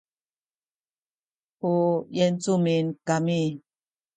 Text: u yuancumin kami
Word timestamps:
u 1.69 1.73
yuancumin 2.15 2.85
kami 3.07 3.41